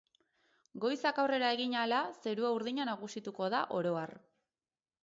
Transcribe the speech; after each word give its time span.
Goizak 0.85 1.21
aurrera 1.23 1.51
egin 1.57 1.75
ahala 1.81 2.01
zeruan 2.29 2.59
urdina 2.59 2.89
nagusituko 2.93 3.53
da 3.57 3.63
oro 3.83 3.95
har. 4.03 4.19